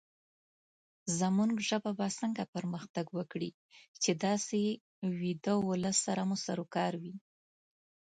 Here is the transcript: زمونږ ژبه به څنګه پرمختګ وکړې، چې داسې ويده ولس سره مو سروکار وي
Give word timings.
زمونږ 1.19 1.53
ژبه 1.69 1.91
به 1.97 2.07
څنګه 2.19 2.43
پرمختګ 2.55 3.05
وکړې، 3.17 3.49
چې 4.01 4.11
داسې 4.25 4.61
ويده 5.19 5.53
ولس 5.69 5.97
سره 6.05 6.21
مو 6.27 6.35
سروکار 6.45 6.93
وي 7.01 7.15